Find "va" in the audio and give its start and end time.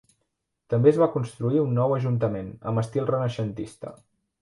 1.01-1.09